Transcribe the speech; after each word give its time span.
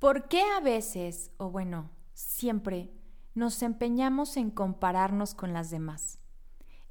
¿Por 0.00 0.28
qué 0.28 0.40
a 0.40 0.60
veces, 0.60 1.30
o 1.36 1.50
bueno, 1.50 1.90
siempre, 2.14 2.90
nos 3.34 3.62
empeñamos 3.62 4.38
en 4.38 4.50
compararnos 4.50 5.34
con 5.34 5.52
las 5.52 5.70
demás? 5.70 6.18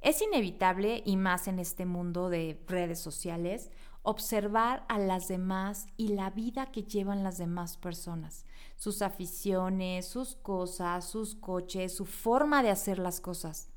Es 0.00 0.22
inevitable, 0.22 1.02
y 1.04 1.16
más 1.16 1.48
en 1.48 1.58
este 1.58 1.86
mundo 1.86 2.28
de 2.28 2.62
redes 2.68 3.00
sociales, 3.00 3.72
observar 4.02 4.86
a 4.88 5.00
las 5.00 5.26
demás 5.26 5.88
y 5.96 6.14
la 6.14 6.30
vida 6.30 6.66
que 6.66 6.84
llevan 6.84 7.24
las 7.24 7.36
demás 7.36 7.76
personas, 7.76 8.46
sus 8.76 9.02
aficiones, 9.02 10.06
sus 10.06 10.36
cosas, 10.36 11.04
sus 11.04 11.34
coches, 11.34 11.92
su 11.92 12.06
forma 12.06 12.62
de 12.62 12.70
hacer 12.70 13.00
las 13.00 13.20
cosas. 13.20 13.70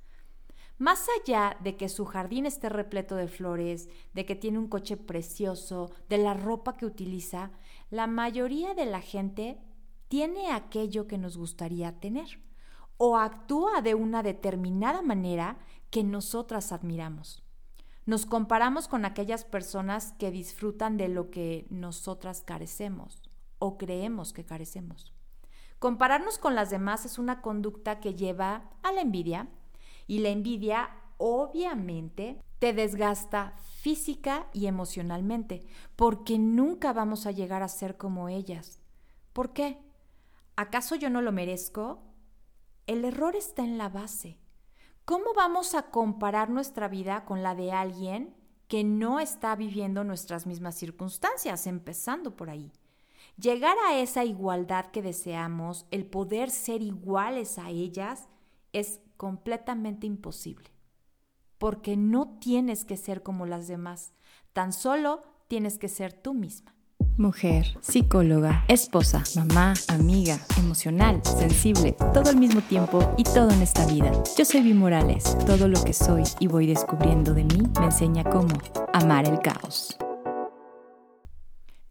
Más 0.78 1.08
allá 1.20 1.58
de 1.64 1.76
que 1.76 1.90
su 1.90 2.06
jardín 2.06 2.46
esté 2.46 2.70
repleto 2.70 3.16
de 3.16 3.28
flores, 3.28 3.90
de 4.14 4.28
que 4.28 4.36
tiene 4.36 4.60
un 4.60 4.68
coche 4.68 4.96
precioso, 4.96 5.92
de 6.08 6.20
la 6.20 6.36
ropa 6.36 6.78
que 6.78 6.86
utiliza, 6.86 7.52
la 7.94 8.08
mayoría 8.08 8.74
de 8.74 8.88
la 8.88 9.02
gente 9.02 9.62
tiene 10.08 10.52
aquello 10.52 11.06
que 11.06 11.20
nos 11.20 11.38
gustaría 11.38 12.00
tener 12.00 12.42
o 12.98 13.18
actúa 13.18 13.82
de 13.84 13.94
una 13.94 14.24
determinada 14.24 15.04
manera 15.04 15.60
que 15.92 16.04
nosotras 16.04 16.72
admiramos. 16.72 17.44
Nos 18.08 18.26
comparamos 18.26 18.88
con 18.88 19.06
aquellas 19.06 19.46
personas 19.46 20.14
que 20.14 20.32
disfrutan 20.32 20.98
de 20.98 21.08
lo 21.08 21.30
que 21.30 21.68
nosotras 21.70 22.42
carecemos 22.42 23.22
o 23.60 23.78
creemos 23.78 24.34
que 24.34 24.44
carecemos. 24.44 25.14
Compararnos 25.78 26.40
con 26.40 26.56
las 26.56 26.72
demás 26.72 27.06
es 27.06 27.20
una 27.20 27.44
conducta 27.44 28.00
que 28.00 28.16
lleva 28.16 28.72
a 28.82 28.92
la 28.92 29.02
envidia, 29.02 29.50
y 30.08 30.20
la 30.20 30.30
envidia 30.30 30.90
obviamente 31.18 32.42
te 32.64 32.72
desgasta 32.72 33.58
física 33.82 34.48
y 34.54 34.68
emocionalmente, 34.68 35.66
porque 35.98 36.40
nunca 36.40 36.94
vamos 36.94 37.26
a 37.26 37.32
llegar 37.32 37.62
a 37.62 37.68
ser 37.68 37.98
como 37.98 38.30
ellas. 38.30 38.80
¿Por 39.34 39.52
qué? 39.52 39.80
¿Acaso 40.56 40.96
yo 40.96 41.10
no 41.10 41.22
lo 41.22 41.34
merezco? 41.34 42.00
El 42.88 43.04
error 43.04 43.36
está 43.36 43.66
en 43.66 43.78
la 43.78 43.90
base. 43.90 44.40
¿Cómo 45.04 45.34
vamos 45.36 45.76
a 45.76 45.92
comparar 45.92 46.50
nuestra 46.50 46.88
vida 46.88 47.26
con 47.26 47.44
la 47.44 47.54
de 47.54 47.74
alguien 47.74 48.34
que 48.70 48.86
no 48.86 49.20
está 49.20 49.58
viviendo 49.58 50.06
nuestras 50.06 50.48
mismas 50.48 50.76
circunstancias, 50.76 51.68
empezando 51.68 52.38
por 52.38 52.50
ahí? 52.50 52.72
Llegar 53.38 53.76
a 53.90 54.00
esa 54.00 54.24
igualdad 54.24 54.86
que 54.86 55.02
deseamos, 55.02 55.86
el 55.92 56.06
poder 56.06 56.50
ser 56.50 56.82
iguales 56.82 57.60
a 57.60 57.72
ellas, 57.72 58.30
es 58.72 59.02
completamente 59.18 60.08
imposible. 60.08 60.73
Porque 61.64 61.96
no 61.96 62.28
tienes 62.42 62.84
que 62.84 62.98
ser 62.98 63.24
como 63.24 63.46
las 63.46 63.70
demás, 63.70 64.12
tan 64.52 64.74
solo 64.74 65.22
tienes 65.48 65.78
que 65.78 65.88
ser 65.88 66.12
tú 66.12 66.34
misma. 66.34 66.76
Mujer, 67.16 67.78
psicóloga, 67.80 68.66
esposa, 68.68 69.24
mamá, 69.38 69.74
amiga, 69.88 70.38
emocional, 70.58 71.24
sensible, 71.24 71.96
todo 72.14 72.30
al 72.30 72.36
mismo 72.36 72.60
tiempo 72.64 73.14
y 73.16 73.24
todo 73.24 73.50
en 73.50 73.62
esta 73.62 73.86
vida. 73.86 74.12
Yo 74.38 74.44
soy 74.44 74.60
Vi 74.60 74.74
Morales. 74.74 75.38
Todo 75.46 75.70
lo 75.70 75.82
que 75.82 75.94
soy 75.94 76.24
y 76.42 76.48
voy 76.48 76.68
descubriendo 76.68 77.34
de 77.34 77.46
mí 77.46 77.64
me 77.80 77.86
enseña 77.86 78.26
cómo 78.26 78.54
amar 78.92 79.26
el 79.26 79.40
caos. 79.40 79.98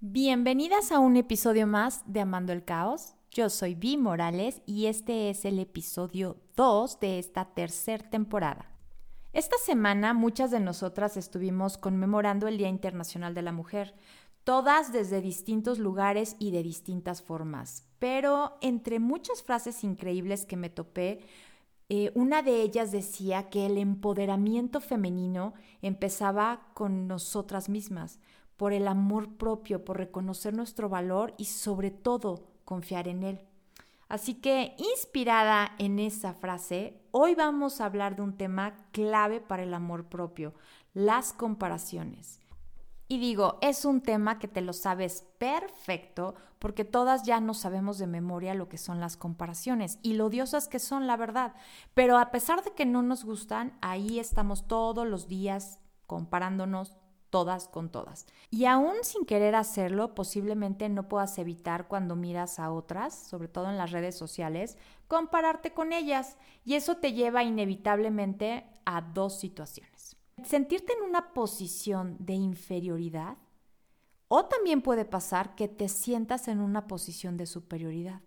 Bienvenidas 0.01 0.93
a 0.93 0.99
un 0.99 1.17
episodio 1.17 1.67
más 1.67 2.03
de 2.05 2.21
Amando 2.21 2.53
el 2.53 2.63
Caos. 2.63 3.15
Yo 3.31 3.49
soy 3.49 3.75
Vi 3.75 3.97
Morales 3.97 4.61
y 4.67 4.85
este 4.85 5.31
es 5.31 5.47
el 5.47 5.59
episodio 5.59 6.37
2 6.57 7.01
de 7.01 7.19
esta 7.19 7.47
tercera 7.55 8.11
temporada. 8.11 8.72
Esta 9.33 9.57
semana 9.57 10.13
muchas 10.13 10.51
de 10.51 10.61
nosotras 10.61 11.17
estuvimos 11.17 11.79
conmemorando 11.79 12.49
el 12.49 12.59
Día 12.59 12.69
Internacional 12.69 13.35
de 13.35 13.41
la 13.41 13.53
Mujer, 13.53 13.95
todas 14.45 14.93
desde 14.93 15.23
distintos 15.23 15.79
lugares 15.79 16.37
y 16.39 16.51
de 16.51 16.63
distintas 16.63 17.23
formas, 17.23 17.89
pero 17.99 18.59
entre 18.61 19.01
muchas 19.01 19.43
frases 19.43 19.85
increíbles 19.85 20.45
que 20.45 20.59
me 20.59 20.69
topé, 20.69 21.21
eh, 21.89 22.13
una 22.15 22.43
de 22.43 22.61
ellas 22.61 22.93
decía 22.93 23.49
que 23.49 23.65
el 23.65 23.79
empoderamiento 23.79 24.83
femenino 24.83 25.55
empezaba 25.81 26.69
con 26.75 27.09
nosotras 27.09 27.71
mismas, 27.71 28.21
por 28.59 28.75
el 28.75 28.87
amor 28.87 29.39
propio, 29.39 29.83
por 29.83 29.97
reconocer 29.97 30.53
nuestro 30.53 30.91
valor 30.91 31.33
y 31.39 31.47
sobre 31.47 31.91
todo 31.91 32.51
confiar 32.67 33.09
en 33.09 33.23
Él. 33.23 33.41
Así 34.09 34.35
que, 34.35 34.77
inspirada 34.77 35.75
en 35.79 35.99
esa 35.99 36.35
frase, 36.35 37.02
hoy 37.13 37.35
vamos 37.35 37.81
a 37.81 37.85
hablar 37.85 38.17
de 38.17 38.23
un 38.23 38.37
tema 38.37 38.75
clave 38.91 39.41
para 39.41 39.63
el 39.63 39.73
amor 39.75 40.07
propio, 40.07 40.55
las 40.93 41.33
comparaciones. 41.33 42.41
Y 43.07 43.19
digo, 43.19 43.59
es 43.61 43.85
un 43.85 44.01
tema 44.01 44.39
que 44.39 44.49
te 44.49 44.63
lo 44.63 44.73
sabes 44.73 45.27
perfecto 45.37 46.35
porque 46.59 46.87
todas 46.87 47.25
ya 47.25 47.41
no 47.41 47.53
sabemos 47.53 47.99
de 47.99 48.07
memoria 48.07 48.55
lo 48.55 48.71
que 48.71 48.79
son 48.79 49.01
las 49.01 49.19
comparaciones 49.19 49.99
y 50.03 50.15
lo 50.15 50.27
odiosas 50.27 50.67
que 50.67 50.79
son, 50.79 51.07
la 51.07 51.19
verdad. 51.19 51.55
Pero 51.93 52.17
a 52.17 52.31
pesar 52.31 52.65
de 52.65 52.73
que 52.73 52.87
no 52.87 53.03
nos 53.03 53.25
gustan, 53.25 53.77
ahí 53.83 54.19
estamos 54.19 54.67
todos 54.67 55.07
los 55.07 55.29
días 55.29 55.79
comparándonos, 56.07 56.97
todas 57.33 57.67
con 57.67 57.89
todas. 57.89 58.27
Y 58.51 58.67
aún 58.67 58.97
sin 59.01 59.25
querer 59.25 59.55
hacerlo, 59.55 60.15
posiblemente 60.15 60.91
no 60.91 61.09
puedas 61.09 61.39
evitar 61.39 61.89
cuando 61.89 62.15
miras 62.15 62.59
a 62.59 62.71
otras, 62.71 63.15
sobre 63.15 63.49
todo 63.49 63.71
en 63.71 63.79
las 63.79 63.91
redes 63.91 64.15
sociales, 64.15 64.77
compararte 65.09 65.73
con 65.73 65.95
ellas. 65.95 66.37
Y 66.67 66.75
eso 66.75 66.99
te 66.99 67.15
lleva 67.15 67.43
inevitablemente 67.43 68.67
a 68.85 69.01
dos 69.01 69.41
situaciones. 69.41 70.19
Sentirte 70.45 70.93
en 70.93 71.09
una 71.09 71.33
posición 71.33 72.19
de 72.21 72.35
inferioridad 72.35 73.39
o 74.29 74.45
también 74.45 74.83
puede 74.83 75.07
pasar 75.07 75.55
que 75.55 75.69
te 75.69 75.89
sientas 75.89 76.49
en 76.49 76.61
una 76.61 76.87
posición 76.87 77.39
de 77.39 77.47
superioridad. 77.47 78.21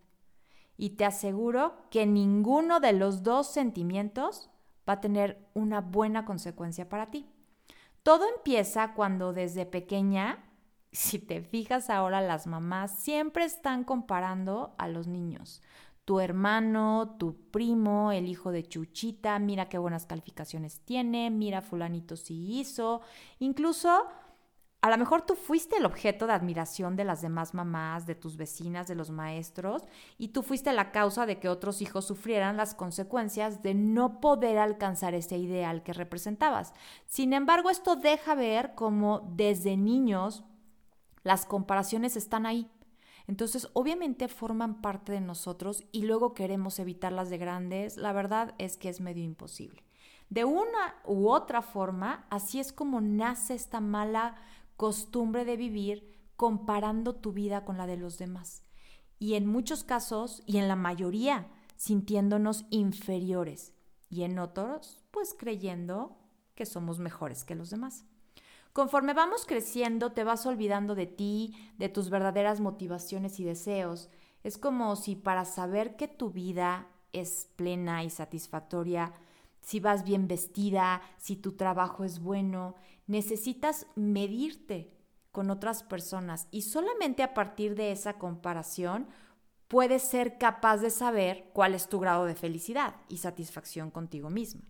Y 0.76 0.90
te 0.90 1.04
aseguro 1.04 1.76
que 1.90 2.06
ninguno 2.06 2.80
de 2.80 2.92
los 2.92 3.22
dos 3.22 3.46
sentimientos 3.46 4.50
va 4.88 4.94
a 4.94 5.00
tener 5.00 5.48
una 5.54 5.80
buena 5.80 6.24
consecuencia 6.24 6.88
para 6.88 7.12
ti. 7.12 7.30
Todo 8.06 8.24
empieza 8.36 8.94
cuando 8.94 9.32
desde 9.32 9.66
pequeña, 9.66 10.38
si 10.92 11.18
te 11.18 11.42
fijas 11.42 11.90
ahora, 11.90 12.20
las 12.20 12.46
mamás 12.46 13.00
siempre 13.00 13.44
están 13.44 13.82
comparando 13.82 14.76
a 14.78 14.86
los 14.86 15.08
niños. 15.08 15.60
Tu 16.04 16.20
hermano, 16.20 17.16
tu 17.18 17.34
primo, 17.50 18.12
el 18.12 18.28
hijo 18.28 18.52
de 18.52 18.62
Chuchita, 18.62 19.36
mira 19.40 19.68
qué 19.68 19.78
buenas 19.78 20.06
calificaciones 20.06 20.78
tiene, 20.84 21.30
mira 21.30 21.62
fulanito 21.62 22.14
si 22.14 22.60
hizo. 22.60 23.00
Incluso 23.40 24.04
a 24.86 24.90
lo 24.90 24.98
mejor 24.98 25.22
tú 25.22 25.34
fuiste 25.34 25.78
el 25.78 25.84
objeto 25.84 26.28
de 26.28 26.32
admiración 26.32 26.94
de 26.94 27.04
las 27.04 27.20
demás 27.20 27.54
mamás, 27.54 28.06
de 28.06 28.14
tus 28.14 28.36
vecinas, 28.36 28.86
de 28.86 28.94
los 28.94 29.10
maestros, 29.10 29.82
y 30.16 30.28
tú 30.28 30.44
fuiste 30.44 30.72
la 30.72 30.92
causa 30.92 31.26
de 31.26 31.40
que 31.40 31.48
otros 31.48 31.82
hijos 31.82 32.06
sufrieran 32.06 32.56
las 32.56 32.72
consecuencias 32.72 33.64
de 33.64 33.74
no 33.74 34.20
poder 34.20 34.58
alcanzar 34.58 35.12
ese 35.14 35.38
ideal 35.38 35.82
que 35.82 35.92
representabas. 35.92 36.72
Sin 37.06 37.32
embargo, 37.32 37.68
esto 37.68 37.96
deja 37.96 38.36
ver 38.36 38.76
cómo 38.76 39.28
desde 39.34 39.76
niños 39.76 40.44
las 41.24 41.46
comparaciones 41.46 42.14
están 42.14 42.46
ahí. 42.46 42.70
Entonces, 43.26 43.68
obviamente 43.72 44.28
forman 44.28 44.80
parte 44.80 45.10
de 45.10 45.20
nosotros 45.20 45.82
y 45.90 46.02
luego 46.02 46.32
queremos 46.32 46.78
evitarlas 46.78 47.28
de 47.28 47.38
grandes. 47.38 47.96
La 47.96 48.12
verdad 48.12 48.54
es 48.58 48.76
que 48.76 48.88
es 48.88 49.00
medio 49.00 49.24
imposible. 49.24 49.82
De 50.28 50.44
una 50.44 50.96
u 51.04 51.28
otra 51.28 51.62
forma, 51.62 52.26
así 52.30 52.58
es 52.58 52.72
como 52.72 53.00
nace 53.00 53.54
esta 53.54 53.80
mala 53.80 54.36
costumbre 54.76 55.44
de 55.44 55.56
vivir 55.56 56.16
comparando 56.36 57.14
tu 57.14 57.32
vida 57.32 57.64
con 57.64 57.78
la 57.78 57.86
de 57.86 57.96
los 57.96 58.18
demás. 58.18 58.62
Y 59.18 59.34
en 59.34 59.46
muchos 59.46 59.84
casos, 59.84 60.42
y 60.46 60.58
en 60.58 60.68
la 60.68 60.76
mayoría, 60.76 61.48
sintiéndonos 61.76 62.66
inferiores. 62.70 63.72
Y 64.10 64.22
en 64.22 64.38
otros, 64.38 65.02
pues 65.10 65.34
creyendo 65.36 66.18
que 66.54 66.66
somos 66.66 66.98
mejores 66.98 67.44
que 67.44 67.54
los 67.54 67.70
demás. 67.70 68.04
Conforme 68.72 69.14
vamos 69.14 69.46
creciendo, 69.46 70.12
te 70.12 70.22
vas 70.22 70.44
olvidando 70.44 70.94
de 70.94 71.06
ti, 71.06 71.54
de 71.78 71.88
tus 71.88 72.10
verdaderas 72.10 72.60
motivaciones 72.60 73.40
y 73.40 73.44
deseos. 73.44 74.10
Es 74.44 74.58
como 74.58 74.96
si 74.96 75.16
para 75.16 75.46
saber 75.46 75.96
que 75.96 76.08
tu 76.08 76.30
vida 76.30 76.86
es 77.14 77.48
plena 77.56 78.04
y 78.04 78.10
satisfactoria, 78.10 79.12
si 79.66 79.80
vas 79.80 80.04
bien 80.04 80.28
vestida, 80.28 81.02
si 81.18 81.34
tu 81.34 81.56
trabajo 81.56 82.04
es 82.04 82.20
bueno, 82.20 82.76
necesitas 83.08 83.88
medirte 83.96 84.92
con 85.32 85.50
otras 85.50 85.82
personas 85.82 86.46
y 86.52 86.62
solamente 86.62 87.24
a 87.24 87.34
partir 87.34 87.74
de 87.74 87.90
esa 87.90 88.16
comparación 88.16 89.08
puedes 89.66 90.02
ser 90.02 90.38
capaz 90.38 90.76
de 90.76 90.90
saber 90.90 91.50
cuál 91.52 91.74
es 91.74 91.88
tu 91.88 91.98
grado 91.98 92.26
de 92.26 92.36
felicidad 92.36 92.94
y 93.08 93.16
satisfacción 93.16 93.90
contigo 93.90 94.30
misma. 94.30 94.62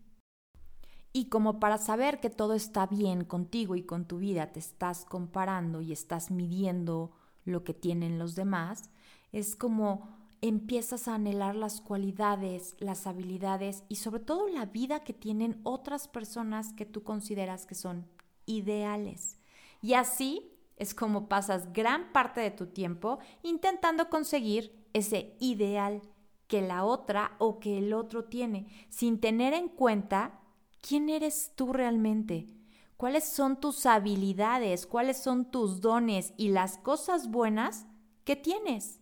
Y 1.12 1.28
como 1.28 1.60
para 1.60 1.76
saber 1.76 2.18
que 2.18 2.30
todo 2.30 2.54
está 2.54 2.86
bien 2.86 3.26
contigo 3.26 3.76
y 3.76 3.82
con 3.82 4.06
tu 4.06 4.16
vida 4.16 4.50
te 4.52 4.60
estás 4.60 5.04
comparando 5.04 5.82
y 5.82 5.92
estás 5.92 6.30
midiendo 6.30 7.10
lo 7.44 7.64
que 7.64 7.74
tienen 7.74 8.18
los 8.18 8.34
demás, 8.34 8.88
es 9.30 9.56
como 9.56 10.16
empiezas 10.40 11.08
a 11.08 11.14
anhelar 11.14 11.56
las 11.56 11.80
cualidades, 11.80 12.76
las 12.78 13.06
habilidades 13.06 13.84
y 13.88 13.96
sobre 13.96 14.20
todo 14.20 14.48
la 14.48 14.66
vida 14.66 15.00
que 15.00 15.12
tienen 15.12 15.60
otras 15.62 16.08
personas 16.08 16.72
que 16.72 16.86
tú 16.86 17.02
consideras 17.02 17.66
que 17.66 17.74
son 17.74 18.06
ideales. 18.44 19.38
Y 19.80 19.94
así 19.94 20.52
es 20.76 20.94
como 20.94 21.28
pasas 21.28 21.72
gran 21.72 22.12
parte 22.12 22.40
de 22.40 22.50
tu 22.50 22.66
tiempo 22.66 23.18
intentando 23.42 24.08
conseguir 24.10 24.86
ese 24.92 25.36
ideal 25.40 26.02
que 26.46 26.62
la 26.62 26.84
otra 26.84 27.36
o 27.38 27.58
que 27.58 27.78
el 27.78 27.92
otro 27.92 28.24
tiene, 28.24 28.68
sin 28.88 29.20
tener 29.20 29.52
en 29.52 29.68
cuenta 29.68 30.40
quién 30.80 31.08
eres 31.08 31.52
tú 31.56 31.72
realmente, 31.72 32.48
cuáles 32.96 33.24
son 33.24 33.60
tus 33.60 33.84
habilidades, 33.86 34.86
cuáles 34.86 35.22
son 35.22 35.50
tus 35.50 35.80
dones 35.80 36.32
y 36.36 36.48
las 36.48 36.78
cosas 36.78 37.30
buenas 37.30 37.86
que 38.24 38.36
tienes. 38.36 39.00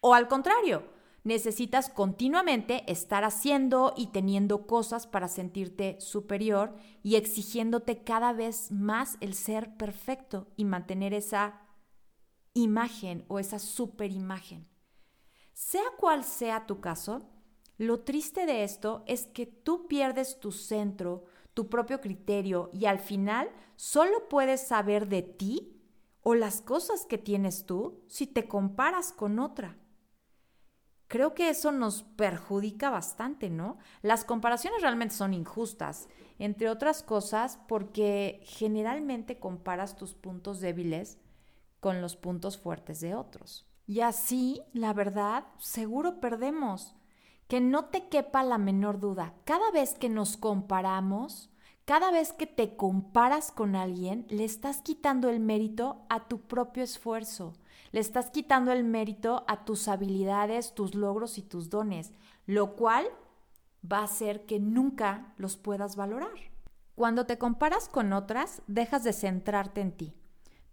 O 0.00 0.14
al 0.14 0.28
contrario, 0.28 0.82
necesitas 1.24 1.90
continuamente 1.90 2.90
estar 2.90 3.24
haciendo 3.24 3.92
y 3.96 4.08
teniendo 4.08 4.66
cosas 4.66 5.06
para 5.06 5.28
sentirte 5.28 6.00
superior 6.00 6.74
y 7.02 7.16
exigiéndote 7.16 8.02
cada 8.02 8.32
vez 8.32 8.70
más 8.72 9.16
el 9.20 9.34
ser 9.34 9.76
perfecto 9.76 10.48
y 10.56 10.64
mantener 10.64 11.12
esa 11.12 11.60
imagen 12.54 13.24
o 13.28 13.38
esa 13.38 13.58
superimagen. 13.58 14.66
Sea 15.52 15.84
cual 15.98 16.24
sea 16.24 16.66
tu 16.66 16.80
caso, 16.80 17.28
lo 17.76 18.00
triste 18.00 18.46
de 18.46 18.64
esto 18.64 19.04
es 19.06 19.26
que 19.26 19.46
tú 19.46 19.86
pierdes 19.86 20.40
tu 20.40 20.52
centro, 20.52 21.24
tu 21.54 21.68
propio 21.68 22.00
criterio 22.00 22.70
y 22.72 22.86
al 22.86 22.98
final 22.98 23.50
solo 23.76 24.28
puedes 24.28 24.66
saber 24.66 25.08
de 25.08 25.22
ti 25.22 25.82
o 26.22 26.34
las 26.34 26.60
cosas 26.60 27.06
que 27.06 27.18
tienes 27.18 27.66
tú 27.66 28.04
si 28.08 28.26
te 28.26 28.48
comparas 28.48 29.12
con 29.12 29.38
otra. 29.38 29.78
Creo 31.10 31.34
que 31.34 31.48
eso 31.48 31.72
nos 31.72 32.04
perjudica 32.04 32.88
bastante, 32.88 33.50
¿no? 33.50 33.78
Las 34.00 34.24
comparaciones 34.24 34.80
realmente 34.80 35.12
son 35.12 35.34
injustas, 35.34 36.08
entre 36.38 36.70
otras 36.70 37.02
cosas 37.02 37.58
porque 37.66 38.40
generalmente 38.44 39.40
comparas 39.40 39.96
tus 39.96 40.14
puntos 40.14 40.60
débiles 40.60 41.18
con 41.80 42.00
los 42.00 42.14
puntos 42.14 42.58
fuertes 42.58 43.00
de 43.00 43.16
otros. 43.16 43.66
Y 43.88 44.02
así, 44.02 44.62
la 44.72 44.92
verdad, 44.92 45.46
seguro 45.58 46.20
perdemos. 46.20 46.94
Que 47.48 47.60
no 47.60 47.86
te 47.86 48.06
quepa 48.06 48.44
la 48.44 48.58
menor 48.58 49.00
duda, 49.00 49.34
cada 49.44 49.72
vez 49.72 49.94
que 49.94 50.08
nos 50.08 50.36
comparamos, 50.36 51.50
cada 51.90 52.12
vez 52.12 52.32
que 52.32 52.46
te 52.46 52.76
comparas 52.76 53.50
con 53.50 53.74
alguien, 53.74 54.24
le 54.28 54.44
estás 54.44 54.80
quitando 54.80 55.28
el 55.28 55.40
mérito 55.40 56.06
a 56.08 56.28
tu 56.28 56.40
propio 56.40 56.84
esfuerzo, 56.84 57.52
le 57.90 57.98
estás 57.98 58.30
quitando 58.30 58.70
el 58.70 58.84
mérito 58.84 59.44
a 59.48 59.64
tus 59.64 59.88
habilidades, 59.88 60.72
tus 60.72 60.94
logros 60.94 61.36
y 61.36 61.42
tus 61.42 61.68
dones, 61.68 62.12
lo 62.46 62.76
cual 62.76 63.08
va 63.84 63.98
a 63.98 64.04
hacer 64.04 64.46
que 64.46 64.60
nunca 64.60 65.34
los 65.36 65.56
puedas 65.56 65.96
valorar. 65.96 66.52
Cuando 66.94 67.26
te 67.26 67.38
comparas 67.38 67.88
con 67.88 68.12
otras, 68.12 68.62
dejas 68.68 69.02
de 69.02 69.12
centrarte 69.12 69.80
en 69.80 69.90
ti. 69.90 70.14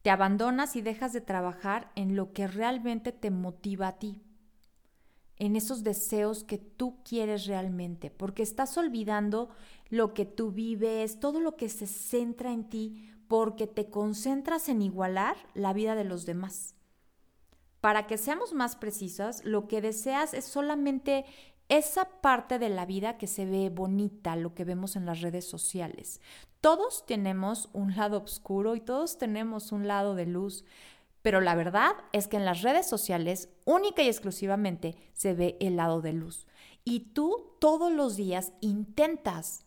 Te 0.03 0.11
abandonas 0.11 0.75
y 0.75 0.83
dejas 0.83 1.13
de 1.13 1.21
trabajar 1.21 1.91
en 1.95 2.15
lo 2.15 2.31
que 2.31 2.45
realmente 2.45 3.11
te 3.11 3.31
motiva 3.31 3.87
a 3.87 3.97
ti, 3.97 4.21
en 5.39 5.55
esos 5.55 5.83
deseos 5.83 6.43
que 6.43 6.59
tú 6.59 6.99
quieres 7.03 7.47
realmente, 7.47 8.11
porque 8.11 8.43
estás 8.43 8.77
olvidando 8.77 9.49
lo 9.89 10.13
que 10.13 10.25
tú 10.25 10.51
vives, 10.51 11.19
todo 11.19 11.39
lo 11.39 11.55
que 11.55 11.69
se 11.69 11.87
centra 11.87 12.51
en 12.51 12.69
ti, 12.69 13.11
porque 13.27 13.67
te 13.67 13.89
concentras 13.89 14.69
en 14.69 14.81
igualar 14.81 15.35
la 15.53 15.73
vida 15.73 15.95
de 15.95 16.03
los 16.03 16.25
demás. 16.25 16.75
Para 17.81 18.07
que 18.07 18.17
seamos 18.17 18.53
más 18.53 18.75
precisas, 18.75 19.43
lo 19.45 19.67
que 19.67 19.81
deseas 19.81 20.33
es 20.33 20.45
solamente 20.45 21.25
esa 21.69 22.05
parte 22.21 22.59
de 22.59 22.69
la 22.69 22.85
vida 22.85 23.17
que 23.17 23.27
se 23.27 23.45
ve 23.45 23.69
bonita, 23.69 24.35
lo 24.35 24.53
que 24.53 24.63
vemos 24.63 24.95
en 24.95 25.05
las 25.05 25.21
redes 25.21 25.45
sociales. 25.47 26.21
Todos 26.61 27.05
tenemos 27.05 27.69
un 27.73 27.95
lado 27.95 28.23
oscuro 28.23 28.75
y 28.75 28.79
todos 28.79 29.17
tenemos 29.17 29.71
un 29.71 29.87
lado 29.87 30.15
de 30.15 30.25
luz, 30.25 30.63
pero 31.21 31.41
la 31.41 31.55
verdad 31.55 31.91
es 32.13 32.27
que 32.27 32.37
en 32.37 32.45
las 32.45 32.61
redes 32.61 32.87
sociales 32.87 33.49
única 33.65 34.01
y 34.01 34.07
exclusivamente 34.07 34.95
se 35.13 35.33
ve 35.33 35.57
el 35.59 35.75
lado 35.75 36.01
de 36.01 36.13
luz. 36.13 36.47
Y 36.85 37.11
tú 37.13 37.51
todos 37.59 37.91
los 37.91 38.15
días 38.15 38.53
intentas 38.61 39.65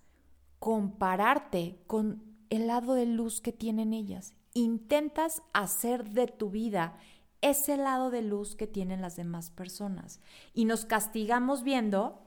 compararte 0.61 1.83
con 1.87 2.23
el 2.51 2.69
lado 2.69 2.95
de 2.95 3.07
luz 3.07 3.41
que 3.41 3.53
tienen 3.53 3.93
ellas. 3.93 4.35
Intentas 4.55 5.43
hacer 5.53 6.11
de 6.11 6.27
tu 6.27 6.51
vida 6.51 6.97
ese 7.41 7.77
lado 7.77 8.11
de 8.11 8.23
luz 8.23 8.55
que 8.55 8.67
tienen 8.67 9.01
las 9.01 9.17
demás 9.17 9.51
personas. 9.51 10.21
Y 10.53 10.67
nos 10.67 10.85
castigamos 10.85 11.62
viendo 11.62 12.21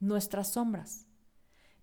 nuestras 0.00 0.52
sombras. 0.52 1.06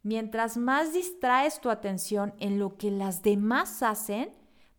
Mientras 0.01 0.57
más 0.57 0.93
distraes 0.93 1.61
tu 1.61 1.69
atención 1.69 2.33
en 2.39 2.59
lo 2.59 2.77
que 2.77 2.91
las 2.91 3.21
demás 3.21 3.81
hacen, 3.81 4.31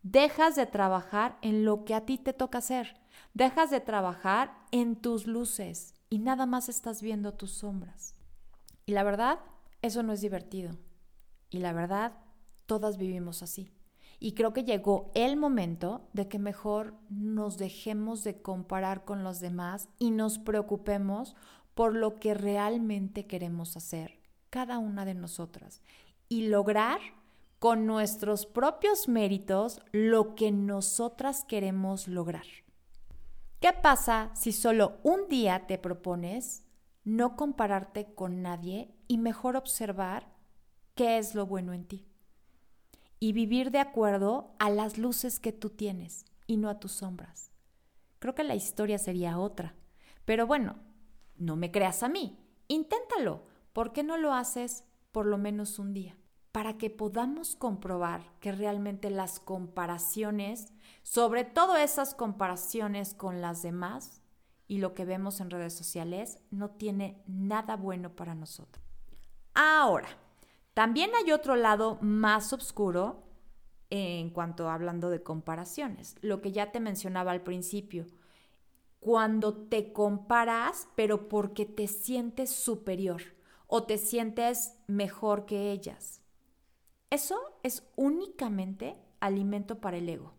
dejas 0.03 0.55
de 0.55 0.67
trabajar 0.67 1.39
en 1.41 1.65
lo 1.65 1.83
que 1.83 1.95
a 1.95 2.05
ti 2.05 2.19
te 2.19 2.33
toca 2.33 2.59
hacer. 2.59 3.01
Dejas 3.33 3.71
de 3.71 3.79
trabajar 3.79 4.55
en 4.71 4.95
tus 4.95 5.25
luces 5.25 5.95
y 6.11 6.19
nada 6.19 6.45
más 6.45 6.69
estás 6.69 7.01
viendo 7.01 7.33
tus 7.33 7.51
sombras. 7.51 8.13
Y 8.85 8.91
la 8.91 9.03
verdad, 9.03 9.39
eso 9.81 10.03
no 10.03 10.13
es 10.13 10.21
divertido. 10.21 10.77
Y 11.55 11.59
la 11.59 11.71
verdad, 11.71 12.11
todas 12.65 12.97
vivimos 12.97 13.41
así. 13.41 13.71
Y 14.19 14.33
creo 14.33 14.51
que 14.51 14.65
llegó 14.65 15.11
el 15.15 15.37
momento 15.37 16.09
de 16.11 16.27
que 16.27 16.37
mejor 16.37 16.95
nos 17.09 17.57
dejemos 17.57 18.25
de 18.25 18.41
comparar 18.41 19.05
con 19.05 19.23
los 19.23 19.39
demás 19.39 19.87
y 19.97 20.11
nos 20.11 20.37
preocupemos 20.37 21.35
por 21.73 21.95
lo 21.95 22.19
que 22.19 22.33
realmente 22.33 23.25
queremos 23.25 23.77
hacer, 23.77 24.19
cada 24.49 24.79
una 24.79 25.05
de 25.05 25.13
nosotras, 25.13 25.81
y 26.27 26.47
lograr 26.47 26.99
con 27.59 27.85
nuestros 27.85 28.45
propios 28.45 29.07
méritos 29.07 29.81
lo 29.93 30.35
que 30.35 30.51
nosotras 30.51 31.45
queremos 31.45 32.09
lograr. 32.09 32.45
¿Qué 33.61 33.71
pasa 33.71 34.31
si 34.33 34.51
solo 34.51 34.97
un 35.03 35.29
día 35.29 35.67
te 35.67 35.77
propones 35.77 36.63
no 37.05 37.37
compararte 37.37 38.13
con 38.13 38.41
nadie 38.41 38.93
y 39.07 39.17
mejor 39.17 39.55
observar 39.55 40.34
qué 40.95 41.17
es 41.17 41.35
lo 41.35 41.45
bueno 41.45 41.73
en 41.73 41.85
ti? 41.85 42.07
y 43.19 43.33
vivir 43.33 43.71
de 43.71 43.79
acuerdo 43.79 44.53
a 44.59 44.69
las 44.69 44.97
luces 44.97 45.39
que 45.39 45.51
tú 45.51 45.69
tienes 45.69 46.25
y 46.47 46.57
no 46.57 46.69
a 46.69 46.79
tus 46.79 46.91
sombras. 46.91 47.51
Creo 48.19 48.35
que 48.35 48.43
la 48.43 48.55
historia 48.55 48.97
sería 48.97 49.39
otra. 49.39 49.73
Pero 50.25 50.47
bueno, 50.47 50.75
no 51.37 51.55
me 51.55 51.71
creas 51.71 52.03
a 52.03 52.09
mí. 52.09 52.37
Inténtalo. 52.67 53.43
¿Por 53.73 53.93
qué 53.93 54.03
no 54.03 54.17
lo 54.17 54.33
haces 54.33 54.83
por 55.11 55.25
lo 55.25 55.37
menos 55.37 55.79
un 55.79 55.93
día? 55.93 56.17
Para 56.51 56.77
que 56.77 56.89
podamos 56.89 57.55
comprobar 57.55 58.21
que 58.39 58.51
realmente 58.51 59.09
las 59.09 59.39
comparaciones, 59.39 60.71
sobre 61.03 61.43
todo 61.43 61.75
esas 61.75 62.15
comparaciones 62.15 63.13
con 63.13 63.41
las 63.41 63.61
demás 63.61 64.21
y 64.67 64.77
lo 64.77 64.93
que 64.93 65.03
vemos 65.03 65.41
en 65.41 65.49
redes 65.49 65.73
sociales, 65.73 66.39
no 66.51 66.69
tiene 66.69 67.21
nada 67.27 67.75
bueno 67.75 68.15
para 68.15 68.35
nosotros. 68.35 68.83
Ahora, 69.53 70.09
también 70.75 71.09
hay 71.15 71.31
otro 71.31 71.55
lado 71.55 71.97
más 72.01 72.51
oscuro 72.51 73.23
en 73.89 74.29
cuanto 74.29 74.69
hablando 74.69 75.09
de 75.09 75.23
comparaciones, 75.23 76.17
lo 76.19 76.41
que 76.41 76.51
ya 76.51 76.73
te 76.73 76.81
mencionaba 76.81 77.31
al 77.31 77.43
principio. 77.43 78.05
Cuando 78.99 79.55
te 79.55 79.93
comparas, 79.93 80.89
pero 80.95 81.29
porque 81.29 81.65
te 81.65 81.87
sientes 81.87 82.49
superior 82.49 83.21
o 83.67 83.83
te 83.83 83.97
sientes 83.97 84.73
mejor 84.87 85.45
que 85.45 85.71
ellas. 85.71 86.21
Eso 87.09 87.39
es 87.63 87.89
únicamente 87.95 88.97
alimento 89.21 89.79
para 89.79 89.95
el 89.95 90.09
ego. 90.09 90.33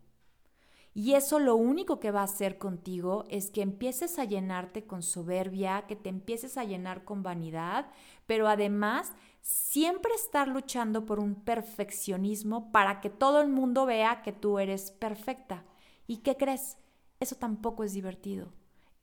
Y 0.96 1.12
eso 1.12 1.38
lo 1.38 1.56
único 1.56 2.00
que 2.00 2.10
va 2.10 2.22
a 2.22 2.24
hacer 2.24 2.56
contigo 2.56 3.26
es 3.28 3.50
que 3.50 3.60
empieces 3.60 4.18
a 4.18 4.24
llenarte 4.24 4.86
con 4.86 5.02
soberbia, 5.02 5.84
que 5.86 5.94
te 5.94 6.08
empieces 6.08 6.56
a 6.56 6.64
llenar 6.64 7.04
con 7.04 7.22
vanidad, 7.22 7.90
pero 8.24 8.48
además 8.48 9.12
siempre 9.42 10.14
estar 10.14 10.48
luchando 10.48 11.04
por 11.04 11.20
un 11.20 11.34
perfeccionismo 11.34 12.72
para 12.72 13.02
que 13.02 13.10
todo 13.10 13.42
el 13.42 13.48
mundo 13.48 13.84
vea 13.84 14.22
que 14.22 14.32
tú 14.32 14.58
eres 14.58 14.90
perfecta. 14.90 15.66
¿Y 16.06 16.22
qué 16.22 16.38
crees? 16.38 16.78
Eso 17.20 17.34
tampoco 17.34 17.84
es 17.84 17.92
divertido. 17.92 18.54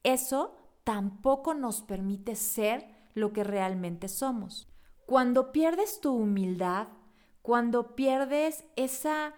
Eso 0.02 0.58
tampoco 0.84 1.54
nos 1.54 1.84
permite 1.84 2.36
ser 2.36 2.88
lo 3.14 3.34
que 3.34 3.44
realmente 3.44 4.08
somos. 4.08 4.68
Cuando 5.06 5.52
pierdes 5.52 6.02
tu 6.02 6.16
humildad, 6.16 6.88
cuando 7.44 7.96
pierdes 7.96 8.66
esa 8.76 9.36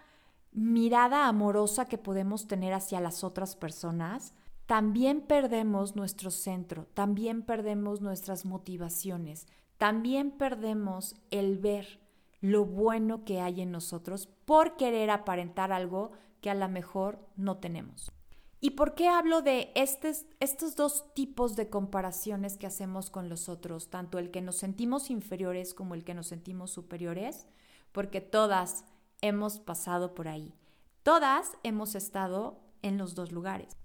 mirada 0.56 1.28
amorosa 1.28 1.84
que 1.84 1.98
podemos 1.98 2.48
tener 2.48 2.72
hacia 2.72 2.98
las 2.98 3.22
otras 3.22 3.54
personas, 3.56 4.32
también 4.64 5.20
perdemos 5.20 5.94
nuestro 5.94 6.30
centro, 6.30 6.86
también 6.94 7.42
perdemos 7.42 8.00
nuestras 8.00 8.46
motivaciones, 8.46 9.46
también 9.76 10.30
perdemos 10.30 11.14
el 11.30 11.58
ver 11.58 12.00
lo 12.40 12.64
bueno 12.64 13.24
que 13.24 13.40
hay 13.42 13.60
en 13.60 13.70
nosotros 13.70 14.28
por 14.46 14.76
querer 14.76 15.10
aparentar 15.10 15.72
algo 15.72 16.12
que 16.40 16.48
a 16.48 16.54
lo 16.54 16.68
mejor 16.70 17.18
no 17.36 17.58
tenemos. 17.58 18.10
¿Y 18.58 18.70
por 18.70 18.94
qué 18.94 19.08
hablo 19.08 19.42
de 19.42 19.70
estos 19.74 20.74
dos 20.74 21.12
tipos 21.12 21.54
de 21.54 21.68
comparaciones 21.68 22.56
que 22.56 22.66
hacemos 22.66 23.10
con 23.10 23.28
los 23.28 23.50
otros, 23.50 23.90
tanto 23.90 24.18
el 24.18 24.30
que 24.30 24.40
nos 24.40 24.56
sentimos 24.56 25.10
inferiores 25.10 25.74
como 25.74 25.94
el 25.94 26.02
que 26.02 26.14
nos 26.14 26.28
sentimos 26.28 26.70
superiores? 26.70 27.46
Porque 27.92 28.22
todas 28.22 28.86
hemos 29.20 29.58
pasado 29.58 30.14
por 30.14 30.28
ahí. 30.28 30.54
Todas 31.02 31.56
hemos 31.62 31.94
estado 31.94 32.60
en 32.82 32.98
los 32.98 33.14
dos 33.14 33.32
lugares. 33.32 33.76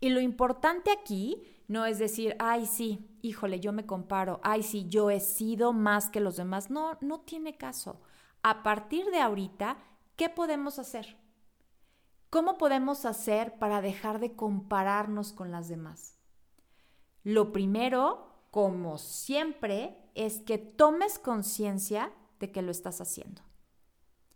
Y 0.00 0.08
lo 0.08 0.20
importante 0.20 0.90
aquí 0.90 1.42
no 1.68 1.84
es 1.86 1.98
decir, 1.98 2.34
ay, 2.38 2.66
sí, 2.66 3.16
híjole, 3.22 3.60
yo 3.60 3.72
me 3.72 3.86
comparo, 3.86 4.40
ay, 4.42 4.62
sí, 4.62 4.86
yo 4.88 5.10
he 5.10 5.20
sido 5.20 5.72
más 5.72 6.10
que 6.10 6.20
los 6.20 6.36
demás. 6.36 6.70
No, 6.70 6.98
no 7.00 7.20
tiene 7.20 7.56
caso. 7.56 8.00
A 8.42 8.62
partir 8.62 9.06
de 9.06 9.20
ahorita, 9.20 9.76
¿qué 10.16 10.28
podemos 10.28 10.78
hacer? 10.78 11.18
¿Cómo 12.30 12.58
podemos 12.58 13.04
hacer 13.04 13.58
para 13.58 13.80
dejar 13.82 14.20
de 14.20 14.34
compararnos 14.34 15.32
con 15.32 15.50
las 15.50 15.68
demás? 15.68 16.18
Lo 17.22 17.52
primero, 17.52 18.46
como 18.50 18.98
siempre, 18.98 20.10
es 20.14 20.40
que 20.40 20.56
tomes 20.56 21.18
conciencia 21.18 22.12
de 22.38 22.50
que 22.50 22.62
lo 22.62 22.70
estás 22.70 23.00
haciendo. 23.00 23.42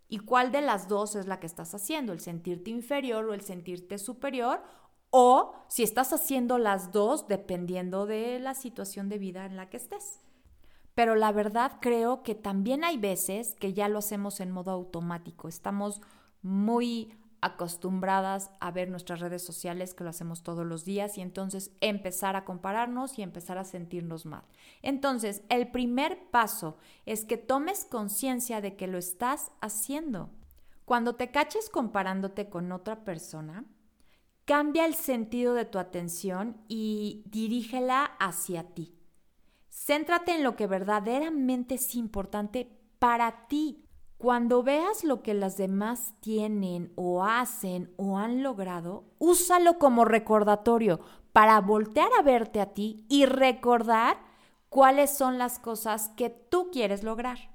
¿Y 0.09 0.19
cuál 0.19 0.53
de 0.53 0.61
las 0.61 0.89
dos 0.89 1.17
es 1.17 1.27
la 1.27 1.41
que 1.41 1.47
estás 1.47 1.75
haciendo? 1.75 2.13
¿El 2.13 2.21
sentirte 2.21 2.71
inferior 2.71 3.25
o 3.25 3.35
el 3.35 3.41
sentirte 3.41 3.99
superior? 3.99 4.63
O 5.11 5.55
si 5.69 5.83
estás 5.83 6.13
haciendo 6.13 6.59
las 6.59 6.93
dos 6.93 7.29
dependiendo 7.29 8.07
de 8.07 8.39
la 8.39 8.55
situación 8.55 9.09
de 9.09 9.19
vida 9.19 9.47
en 9.47 9.57
la 9.57 9.71
que 9.71 9.77
estés. 9.77 10.21
Pero 10.95 11.17
la 11.17 11.33
verdad 11.33 11.79
creo 11.81 12.23
que 12.23 12.35
también 12.35 12.85
hay 12.85 12.99
veces 12.99 13.55
que 13.57 13.73
ya 13.73 13.89
lo 13.89 13.99
hacemos 13.99 14.41
en 14.41 14.51
modo 14.51 14.71
automático. 14.71 15.49
Estamos 15.49 16.01
muy 16.43 17.17
acostumbradas 17.45 18.51
a 18.59 18.71
ver 18.71 18.89
nuestras 18.89 19.21
redes 19.21 19.45
sociales, 19.45 19.93
que 19.93 20.03
lo 20.03 20.09
hacemos 20.09 20.43
todos 20.43 20.65
los 20.65 20.87
días, 20.87 21.19
y 21.19 21.21
entonces 21.21 21.71
empezar 21.83 22.37
a 22.37 22.47
compararnos 22.47 23.19
y 23.19 23.23
empezar 23.23 23.59
a 23.59 23.65
sentirnos 23.65 24.25
mal. 24.25 24.45
Entonces, 24.81 25.43
el 25.51 25.71
primer 25.71 26.31
paso 26.31 26.79
es 27.05 27.27
que 27.27 27.37
tomes 27.37 27.85
conciencia 27.85 28.63
de 28.63 28.77
que 28.77 28.87
lo 28.87 28.97
estás 28.97 29.51
haciendo. 29.61 30.31
Cuando 30.87 31.17
te 31.17 31.31
caches 31.31 31.69
comparándote 31.69 32.49
con 32.49 32.73
otra 32.73 33.05
persona, 33.05 33.67
cambia 34.47 34.87
el 34.87 34.95
sentido 34.95 35.53
de 35.53 35.67
tu 35.67 35.79
atención 35.79 36.57
y 36.67 37.25
dirígela 37.27 38.05
hacia 38.21 38.75
ti. 38.75 38.97
Céntrate 39.69 40.35
en 40.35 40.45
lo 40.45 40.57
que 40.57 40.67
verdaderamente 40.67 41.75
es 41.75 41.95
importante 41.95 42.71
para 42.99 43.49
ti, 43.49 43.84
cuando 44.19 44.63
veas 44.63 45.05
lo 45.05 45.23
que 45.23 45.35
las 45.35 45.57
demás 45.57 46.15
tienen 46.21 46.93
o 46.97 47.25
hacen 47.25 47.93
o 47.97 48.19
han 48.19 48.43
logrado, 48.43 49.05
úsalo 49.19 49.79
como 49.79 50.05
recordatorio 50.05 51.01
para 51.33 51.61
voltear 51.61 52.11
a 52.19 52.23
verte 52.23 52.61
a 52.61 52.73
ti 52.73 53.05
y 53.09 53.27
recordar 53.27 54.19
cuáles 54.69 55.17
son 55.17 55.37
las 55.39 55.59
cosas 55.59 56.09
que 56.17 56.31
tú 56.31 56.71
quieres 56.71 57.03
lograr 57.03 57.51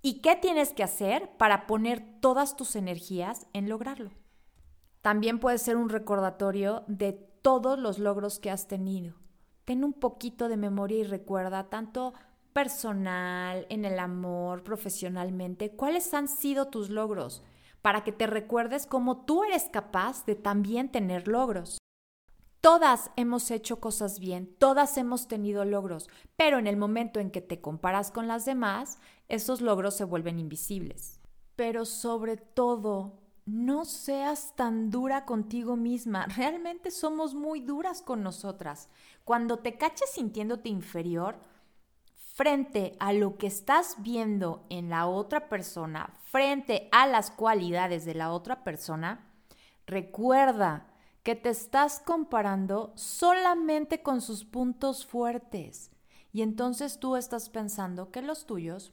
y 0.00 0.20
qué 0.20 0.36
tienes 0.36 0.72
que 0.72 0.84
hacer 0.84 1.36
para 1.36 1.66
poner 1.66 2.20
todas 2.20 2.56
tus 2.56 2.76
energías 2.76 3.46
en 3.52 3.68
lograrlo. 3.68 4.12
También 5.02 5.38
puede 5.38 5.58
ser 5.58 5.76
un 5.76 5.88
recordatorio 5.88 6.84
de 6.86 7.12
todos 7.12 7.78
los 7.78 7.98
logros 7.98 8.38
que 8.38 8.50
has 8.50 8.68
tenido. 8.68 9.14
Ten 9.64 9.84
un 9.84 9.92
poquito 9.92 10.48
de 10.48 10.56
memoria 10.56 10.98
y 10.98 11.04
recuerda 11.04 11.68
tanto 11.68 12.14
personal, 12.56 13.66
en 13.68 13.84
el 13.84 13.98
amor, 13.98 14.62
profesionalmente, 14.62 15.72
cuáles 15.72 16.14
han 16.14 16.26
sido 16.26 16.68
tus 16.68 16.88
logros, 16.88 17.42
para 17.82 18.02
que 18.02 18.12
te 18.12 18.26
recuerdes 18.26 18.86
cómo 18.86 19.26
tú 19.26 19.44
eres 19.44 19.64
capaz 19.70 20.24
de 20.24 20.36
también 20.36 20.90
tener 20.90 21.28
logros. 21.28 21.76
Todas 22.62 23.10
hemos 23.16 23.50
hecho 23.50 23.78
cosas 23.78 24.20
bien, 24.20 24.56
todas 24.58 24.96
hemos 24.96 25.28
tenido 25.28 25.66
logros, 25.66 26.08
pero 26.36 26.58
en 26.58 26.66
el 26.66 26.78
momento 26.78 27.20
en 27.20 27.30
que 27.30 27.42
te 27.42 27.60
comparas 27.60 28.10
con 28.10 28.26
las 28.26 28.46
demás, 28.46 29.00
esos 29.28 29.60
logros 29.60 29.94
se 29.94 30.04
vuelven 30.04 30.38
invisibles. 30.38 31.20
Pero 31.56 31.84
sobre 31.84 32.38
todo, 32.38 33.20
no 33.44 33.84
seas 33.84 34.56
tan 34.56 34.90
dura 34.90 35.26
contigo 35.26 35.76
misma. 35.76 36.24
Realmente 36.38 36.90
somos 36.90 37.34
muy 37.34 37.60
duras 37.60 38.00
con 38.00 38.22
nosotras. 38.22 38.88
Cuando 39.24 39.58
te 39.58 39.76
caches 39.76 40.08
sintiéndote 40.10 40.70
inferior, 40.70 41.38
frente 42.36 42.94
a 43.00 43.14
lo 43.14 43.38
que 43.38 43.46
estás 43.46 43.96
viendo 44.00 44.66
en 44.68 44.90
la 44.90 45.06
otra 45.06 45.48
persona, 45.48 46.12
frente 46.24 46.86
a 46.92 47.06
las 47.06 47.30
cualidades 47.30 48.04
de 48.04 48.14
la 48.14 48.30
otra 48.30 48.62
persona, 48.62 49.24
recuerda 49.86 50.86
que 51.22 51.34
te 51.34 51.48
estás 51.48 51.98
comparando 51.98 52.92
solamente 52.94 54.02
con 54.02 54.20
sus 54.20 54.44
puntos 54.44 55.06
fuertes. 55.06 55.90
Y 56.30 56.42
entonces 56.42 57.00
tú 57.00 57.16
estás 57.16 57.48
pensando 57.48 58.10
que 58.10 58.20
los 58.20 58.44
tuyos 58.44 58.92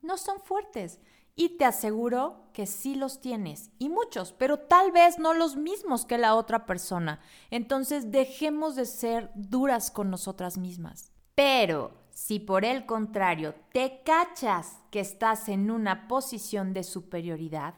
no 0.00 0.16
son 0.16 0.38
fuertes. 0.38 1.00
Y 1.34 1.56
te 1.58 1.64
aseguro 1.64 2.50
que 2.52 2.66
sí 2.66 2.94
los 2.94 3.20
tienes, 3.20 3.72
y 3.80 3.88
muchos, 3.88 4.32
pero 4.32 4.60
tal 4.60 4.92
vez 4.92 5.18
no 5.18 5.34
los 5.34 5.56
mismos 5.56 6.04
que 6.04 6.18
la 6.18 6.36
otra 6.36 6.66
persona. 6.66 7.18
Entonces 7.50 8.12
dejemos 8.12 8.76
de 8.76 8.86
ser 8.86 9.32
duras 9.34 9.90
con 9.90 10.08
nosotras 10.08 10.56
mismas. 10.56 11.10
Pero 11.34 12.03
si 12.14 12.38
por 12.38 12.64
el 12.64 12.86
contrario 12.86 13.56
te 13.72 14.02
cachas 14.04 14.78
que 14.92 15.00
estás 15.00 15.48
en 15.48 15.70
una 15.70 16.06
posición 16.06 16.72
de 16.72 16.84
superioridad, 16.84 17.74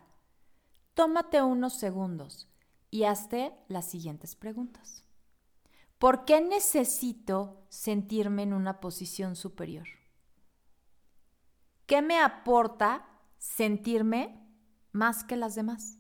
tómate 0.92 1.42
unos 1.42 1.72
segundos 1.72 2.46
y 2.90 3.04
hazte 3.04 3.54
las 3.68 3.86
siguientes 3.86 4.36
preguntas. 4.36 5.04
¿Por 5.98 6.26
qué 6.26 6.42
necesito 6.42 7.64
sentirme 7.70 8.42
en 8.42 8.52
una 8.52 8.78
posición 8.80 9.36
superior? 9.36 9.88
¿Qué 11.86 12.02
me 12.02 12.20
aporta 12.20 13.06
sentirme 13.38 14.46
más 14.92 15.24
que 15.24 15.36
las 15.36 15.54
demás? 15.54 15.98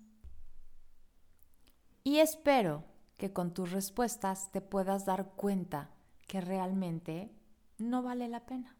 Y 2.04 2.18
espero 2.18 2.84
que 3.16 3.32
con 3.32 3.54
tus 3.54 3.72
respuestas 3.72 4.52
te 4.52 4.60
puedas 4.60 5.06
dar 5.06 5.30
cuenta 5.36 5.90
que 6.26 6.42
realmente 6.42 7.32
no 7.78 8.02
vale 8.02 8.28
la 8.28 8.46
pena. 8.46 8.76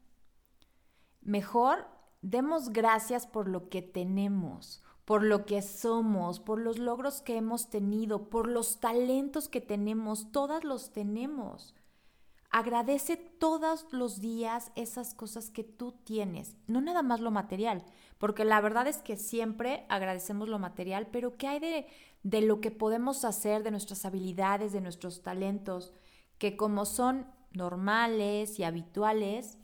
Mejor 1.20 1.86
demos 2.22 2.70
gracias 2.70 3.26
por 3.26 3.48
lo 3.48 3.68
que 3.68 3.82
tenemos, 3.82 4.82
por 5.04 5.22
lo 5.22 5.46
que 5.46 5.62
somos, 5.62 6.40
por 6.40 6.60
los 6.60 6.78
logros 6.78 7.22
que 7.22 7.36
hemos 7.36 7.70
tenido, 7.70 8.28
por 8.28 8.48
los 8.48 8.80
talentos 8.80 9.48
que 9.48 9.60
tenemos, 9.60 10.32
todas 10.32 10.64
los 10.64 10.92
tenemos. 10.92 11.74
Agradece 12.50 13.16
todos 13.16 13.86
los 13.92 14.20
días 14.20 14.72
esas 14.76 15.14
cosas 15.14 15.50
que 15.50 15.62
tú 15.64 15.92
tienes, 15.92 16.56
no 16.66 16.80
nada 16.80 17.02
más 17.02 17.20
lo 17.20 17.30
material, 17.30 17.84
porque 18.18 18.44
la 18.44 18.60
verdad 18.60 18.86
es 18.86 18.98
que 18.98 19.16
siempre 19.16 19.84
agradecemos 19.88 20.48
lo 20.48 20.58
material, 20.58 21.08
pero 21.08 21.36
¿qué 21.36 21.48
hay 21.48 21.60
de, 21.60 21.86
de 22.22 22.40
lo 22.40 22.60
que 22.60 22.70
podemos 22.70 23.24
hacer, 23.24 23.62
de 23.62 23.70
nuestras 23.70 24.04
habilidades, 24.04 24.72
de 24.72 24.80
nuestros 24.80 25.22
talentos, 25.22 25.92
que 26.38 26.56
como 26.56 26.84
son 26.84 27.26
normales 27.52 28.58
y 28.58 28.64
habituales, 28.64 29.58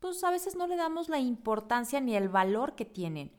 pues 0.00 0.22
a 0.24 0.30
veces 0.30 0.56
no 0.56 0.66
le 0.66 0.76
damos 0.76 1.08
la 1.08 1.18
importancia 1.18 2.00
ni 2.00 2.14
el 2.14 2.28
valor 2.28 2.74
que 2.74 2.84
tienen 2.84 3.32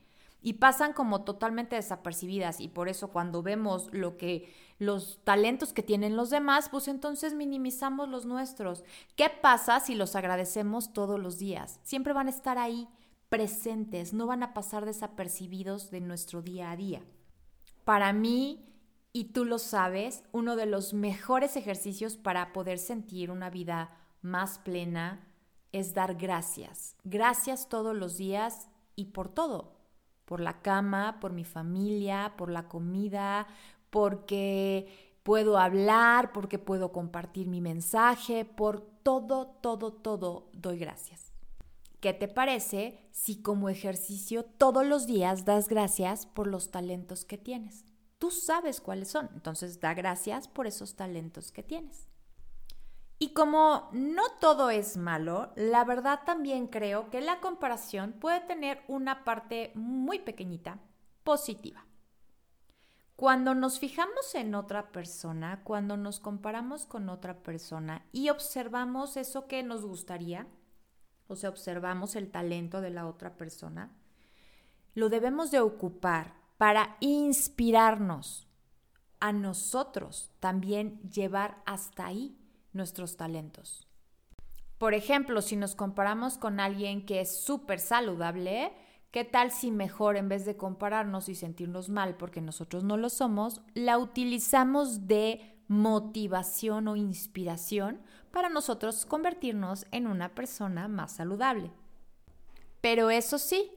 y 0.45 0.53
pasan 0.53 0.93
como 0.93 1.23
totalmente 1.23 1.75
desapercibidas 1.75 2.59
y 2.59 2.67
por 2.67 2.87
eso 2.87 3.07
cuando 3.07 3.41
vemos 3.41 3.89
lo 3.91 4.15
que 4.15 4.53
los 4.77 5.19
talentos 5.23 5.73
que 5.73 5.81
tienen 5.81 6.15
los 6.15 6.29
demás, 6.29 6.69
pues 6.69 6.87
entonces 6.87 7.33
minimizamos 7.33 8.09
los 8.09 8.27
nuestros. 8.27 8.83
¿Qué 9.15 9.29
pasa 9.29 9.79
si 9.79 9.95
los 9.95 10.15
agradecemos 10.15 10.93
todos 10.93 11.19
los 11.19 11.39
días? 11.39 11.79
Siempre 11.81 12.13
van 12.13 12.27
a 12.27 12.29
estar 12.29 12.59
ahí 12.59 12.87
presentes, 13.29 14.13
no 14.13 14.27
van 14.27 14.43
a 14.43 14.53
pasar 14.53 14.85
desapercibidos 14.85 15.89
de 15.89 16.01
nuestro 16.01 16.43
día 16.43 16.69
a 16.69 16.75
día. 16.75 17.01
Para 17.83 18.13
mí, 18.13 18.63
y 19.15 19.31
tú 19.31 19.45
lo 19.45 19.59
sabes, 19.59 20.25
uno 20.33 20.57
de 20.57 20.65
los 20.65 20.93
mejores 20.93 21.55
ejercicios 21.55 22.17
para 22.17 22.51
poder 22.51 22.77
sentir 22.77 23.31
una 23.31 23.49
vida 23.49 23.97
más 24.21 24.59
plena 24.59 25.25
es 25.71 25.93
dar 25.93 26.15
gracias. 26.15 26.97
Gracias 27.05 27.69
todos 27.69 27.95
los 27.95 28.17
días 28.17 28.67
y 28.93 29.05
por 29.05 29.29
todo. 29.29 29.71
Por 30.25 30.41
la 30.41 30.61
cama, 30.61 31.21
por 31.21 31.31
mi 31.31 31.45
familia, 31.45 32.33
por 32.35 32.49
la 32.49 32.67
comida, 32.67 33.47
porque 33.89 35.15
puedo 35.23 35.59
hablar, 35.59 36.33
porque 36.33 36.59
puedo 36.59 36.91
compartir 36.91 37.47
mi 37.47 37.61
mensaje, 37.61 38.43
por 38.43 38.81
todo, 38.81 39.47
todo, 39.61 39.93
todo 39.93 40.49
doy 40.51 40.77
gracias. 40.77 41.31
¿Qué 42.01 42.11
te 42.11 42.27
parece 42.27 42.99
si 43.11 43.41
como 43.41 43.69
ejercicio 43.69 44.43
todos 44.43 44.85
los 44.85 45.07
días 45.07 45.45
das 45.45 45.69
gracias 45.69 46.25
por 46.25 46.47
los 46.47 46.69
talentos 46.69 47.23
que 47.23 47.37
tienes? 47.37 47.94
Tú 48.25 48.31
sabes 48.31 48.81
cuáles 48.81 49.09
son, 49.09 49.29
entonces 49.35 49.79
da 49.79 49.93
gracias 49.93 50.47
por 50.47 50.65
esos 50.65 50.95
talentos 50.95 51.51
que 51.51 51.61
tienes. 51.61 52.07
Y 53.19 53.33
como 53.33 53.87
no 53.91 54.23
todo 54.41 54.71
es 54.71 54.97
malo, 54.97 55.53
la 55.55 55.83
verdad 55.83 56.21
también 56.25 56.65
creo 56.65 57.11
que 57.11 57.21
la 57.21 57.39
comparación 57.39 58.13
puede 58.13 58.39
tener 58.39 58.81
una 58.87 59.23
parte 59.23 59.71
muy 59.75 60.17
pequeñita 60.17 60.79
positiva. 61.23 61.85
Cuando 63.15 63.53
nos 63.53 63.77
fijamos 63.77 64.33
en 64.33 64.55
otra 64.55 64.91
persona, 64.91 65.61
cuando 65.63 65.95
nos 65.95 66.19
comparamos 66.19 66.87
con 66.87 67.09
otra 67.09 67.43
persona 67.43 68.07
y 68.11 68.29
observamos 68.29 69.17
eso 69.17 69.45
que 69.45 69.61
nos 69.61 69.85
gustaría, 69.85 70.47
o 71.27 71.35
sea, 71.35 71.51
observamos 71.51 72.15
el 72.15 72.31
talento 72.31 72.81
de 72.81 72.89
la 72.89 73.05
otra 73.05 73.37
persona, 73.37 73.95
lo 74.95 75.09
debemos 75.09 75.51
de 75.51 75.59
ocupar 75.59 76.43
para 76.57 76.97
inspirarnos 76.99 78.47
a 79.19 79.33
nosotros 79.33 80.31
también 80.39 81.01
llevar 81.09 81.61
hasta 81.65 82.05
ahí 82.05 82.37
nuestros 82.73 83.17
talentos. 83.17 83.87
Por 84.77 84.93
ejemplo, 84.93 85.41
si 85.41 85.55
nos 85.55 85.73
comparamos 85.73 86.37
con 86.37 86.59
alguien 86.59 87.05
que 87.05 87.21
es 87.21 87.37
súper 87.43 87.79
saludable, 87.79 88.73
¿qué 89.11 89.23
tal 89.23 89.51
si 89.51 89.71
mejor 89.71 90.17
en 90.17 90.27
vez 90.27 90.45
de 90.45 90.57
compararnos 90.57 91.29
y 91.29 91.35
sentirnos 91.35 91.89
mal 91.89 92.17
porque 92.17 92.41
nosotros 92.41 92.83
no 92.83 92.97
lo 92.97 93.09
somos, 93.09 93.61
la 93.73 93.97
utilizamos 93.97 95.07
de 95.07 95.61
motivación 95.67 96.87
o 96.87 96.95
inspiración 96.95 98.01
para 98.31 98.49
nosotros 98.49 99.05
convertirnos 99.05 99.87
en 99.91 100.07
una 100.07 100.35
persona 100.35 100.89
más 100.89 101.13
saludable? 101.13 101.71
Pero 102.81 103.09
eso 103.09 103.39
sí, 103.39 103.71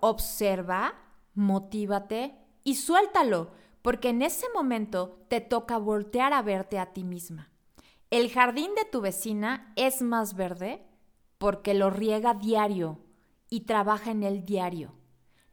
observa, 0.00 0.94
motívate 1.34 2.36
y 2.64 2.76
suéltalo, 2.76 3.50
porque 3.82 4.10
en 4.10 4.22
ese 4.22 4.46
momento 4.54 5.24
te 5.28 5.40
toca 5.40 5.78
voltear 5.78 6.32
a 6.32 6.42
verte 6.42 6.78
a 6.78 6.92
ti 6.92 7.04
misma. 7.04 7.50
El 8.10 8.30
jardín 8.30 8.74
de 8.74 8.84
tu 8.84 9.00
vecina 9.00 9.72
es 9.76 10.02
más 10.02 10.34
verde 10.34 10.86
porque 11.38 11.74
lo 11.74 11.90
riega 11.90 12.34
diario 12.34 13.00
y 13.48 13.62
trabaja 13.62 14.10
en 14.10 14.22
el 14.22 14.44
diario. 14.44 14.94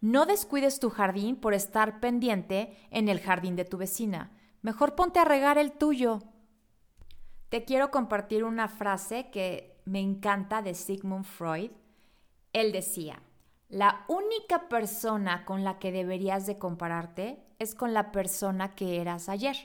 No 0.01 0.25
descuides 0.25 0.79
tu 0.79 0.89
jardín 0.89 1.36
por 1.36 1.53
estar 1.53 2.00
pendiente 2.00 2.77
en 2.91 3.09
el 3.09 3.19
jardín 3.19 3.55
de 3.55 3.65
tu 3.65 3.77
vecina. 3.77 4.31
Mejor 4.62 4.95
ponte 4.95 5.19
a 5.19 5.25
regar 5.25 5.57
el 5.57 5.71
tuyo. 5.71 6.19
Te 7.50 7.65
quiero 7.65 7.91
compartir 7.91 8.43
una 8.43 8.67
frase 8.67 9.29
que 9.31 9.81
me 9.86 10.00
encanta 10.00 10.62
de 10.62 10.75
Sigmund 10.75 11.25
Freud. 11.25 11.71
Él 12.53 12.71
decía, 12.71 13.21
la 13.70 14.04
única 14.08 14.68
persona 14.68 15.46
con 15.46 15.64
la 15.64 15.78
que 15.78 15.92
deberías 15.92 16.48
de 16.48 16.58
compararte 16.58 17.40
es 17.60 17.76
con 17.76 17.94
la 17.94 18.12
persona 18.12 18.74
que 18.74 19.00
eras 19.00 19.30
ayer. 19.30 19.56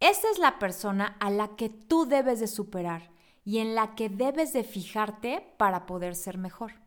Esa 0.00 0.30
es 0.30 0.38
la 0.38 0.58
persona 0.58 1.16
a 1.20 1.30
la 1.30 1.48
que 1.56 1.68
tú 1.68 2.06
debes 2.06 2.40
de 2.40 2.46
superar 2.46 3.10
y 3.44 3.58
en 3.58 3.74
la 3.74 3.94
que 3.94 4.08
debes 4.08 4.54
de 4.54 4.64
fijarte 4.64 5.46
para 5.58 5.84
poder 5.84 6.14
ser 6.14 6.38
mejor. 6.38 6.83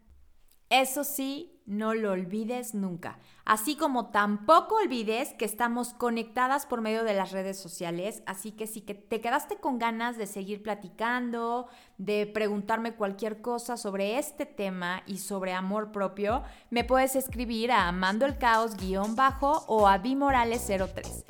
Eso 0.70 1.04
sí, 1.04 1.58
no 1.68 1.94
lo 1.94 2.12
olvides 2.12 2.74
nunca. 2.74 3.20
Así 3.46 3.76
como 3.76 4.08
tampoco 4.08 4.76
olvides 4.76 5.34
que 5.34 5.46
estamos 5.46 5.94
conectadas 5.94 6.66
por 6.66 6.82
medio 6.82 7.04
de 7.04 7.14
las 7.14 7.32
redes 7.32 7.58
sociales, 7.58 8.24
así 8.26 8.52
que 8.52 8.68
si 8.68 8.82
te 8.82 9.22
quedaste 9.22 9.58
con 9.58 9.78
ganas 9.78 10.18
de 10.18 10.28
seguir 10.28 10.64
platicando, 10.64 11.68
de 11.98 12.26
preguntarme 12.26 12.96
cualquier 12.96 13.42
cosa 13.42 13.78
sobre 13.78 14.18
este 14.18 14.46
tema 14.46 15.04
y 15.06 15.20
sobre 15.20 15.54
amor 15.54 15.92
propio, 15.92 16.44
me 16.70 16.84
puedes 16.84 17.16
escribir 17.16 17.72
a 17.72 17.88
Amando 17.88 18.26
el 18.26 18.38
Caos 18.38 18.76
bajo 19.16 19.64
o 19.68 19.88
a 19.88 20.02
Bimorales03. 20.02 21.26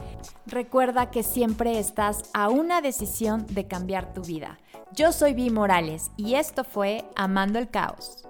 Recuerda 0.46 1.12
que 1.12 1.24
siempre 1.24 1.80
estás 1.80 2.30
a 2.34 2.50
una 2.50 2.82
decisión 2.82 3.46
de 3.48 3.68
cambiar 3.68 4.14
tu 4.14 4.22
vida. 4.22 4.60
Yo 4.94 5.12
soy 5.12 5.34
Vi 5.34 5.50
Morales 5.50 6.12
y 6.16 6.36
esto 6.36 6.64
fue 6.64 7.06
Amando 7.16 7.60
el 7.60 7.70
Caos. 7.70 8.27